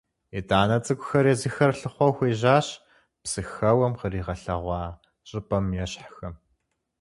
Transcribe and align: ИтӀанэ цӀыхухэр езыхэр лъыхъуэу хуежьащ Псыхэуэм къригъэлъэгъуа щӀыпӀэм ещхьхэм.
ИтӀанэ 0.37 0.77
цӀыхухэр 0.85 1.25
езыхэр 1.33 1.71
лъыхъуэу 1.79 2.15
хуежьащ 2.15 2.67
Псыхэуэм 3.21 3.93
къригъэлъэгъуа 3.99 4.81
щӀыпӀэм 5.27 5.65
ещхьхэм. 5.83 6.33